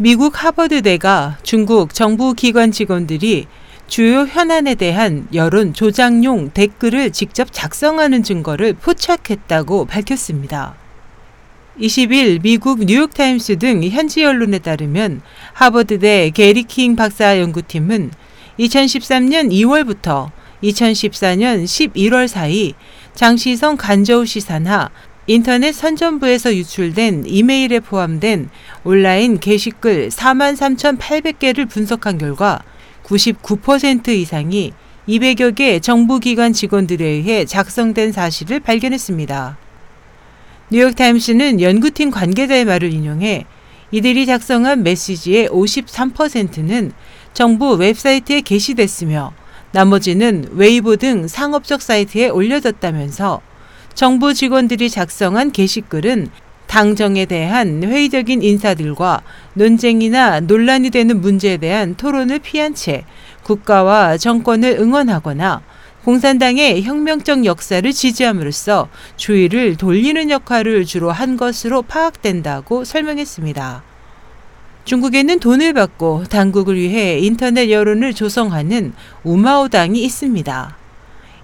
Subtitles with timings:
[0.00, 3.46] 미국 하버드대가 중국 정부 기관 직원들이
[3.88, 10.76] 주요 현안에 대한 여론 조작용 댓글을 직접 작성하는 증거를 포착했다고 밝혔습니다.
[11.80, 15.20] 20일 미국 뉴욕타임스 등 현지 언론에 따르면
[15.54, 18.12] 하버드대 게리킹 박사 연구팀은
[18.60, 20.30] 2013년 2월부터
[20.62, 22.74] 2014년 11월 사이
[23.14, 24.90] 장시성 간저우 시산하
[25.30, 28.48] 인터넷 선전부에서 유출된 이메일에 포함된
[28.82, 32.62] 온라인 게시글 43,800개를 분석한 결과
[33.04, 34.72] 99% 이상이
[35.06, 39.58] 200여 개 정부기관 직원들에 의해 작성된 사실을 발견했습니다.
[40.70, 43.44] 뉴욕타임스는 연구팀 관계자의 말을 인용해
[43.90, 46.92] 이들이 작성한 메시지의 53%는
[47.34, 49.34] 정부 웹사이트에 게시됐으며
[49.72, 53.42] 나머지는 웨이보 등 상업적 사이트에 올려졌다면서
[53.98, 56.28] 정부 직원들이 작성한 게시글은
[56.68, 59.22] 당정에 대한 회의적인 인사들과
[59.54, 63.04] 논쟁이나 논란이 되는 문제에 대한 토론을 피한 채
[63.42, 65.62] 국가와 정권을 응원하거나
[66.04, 73.82] 공산당의 혁명적 역사를 지지함으로써 주의를 돌리는 역할을 주로 한 것으로 파악된다고 설명했습니다.
[74.84, 78.92] 중국에는 돈을 받고 당국을 위해 인터넷 여론을 조성하는
[79.24, 80.77] 우마오당이 있습니다.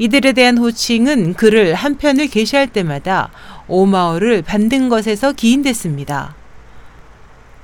[0.00, 3.30] 이들에 대한 호칭은 글을 한 편을 게시할 때마다
[3.68, 6.34] 오마오를 받는 것에서 기인됐습니다.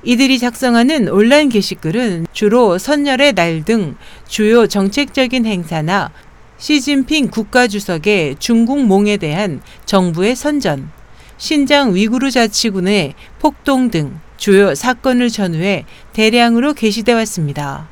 [0.03, 3.95] 이들이 작성하는 온라인 게시글은 주로 선열의 날 등
[4.27, 6.11] 주요 정책적인 행사나
[6.59, 10.91] 시진핑 국가주석의 중국 몽에 대한 정부의 선전,
[11.39, 17.89] 신장 위구르 자치군의 폭동 등 주요 사건을 전후해 대량으로 게시돼 왔습니다.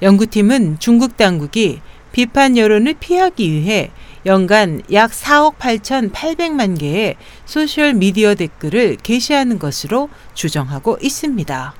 [0.00, 1.80] 연구팀은 중국 당국이
[2.18, 3.92] 비판 여론을 피하기 위해
[4.26, 11.74] 연간 약 4억 8,800만 개의 소셜 미디어 댓글을 게시하는 것으로 추정하고 있습니다.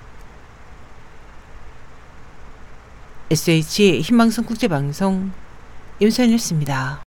[3.32, 5.32] SH 희망성 국제방송
[5.98, 7.07] 임선이었습니다.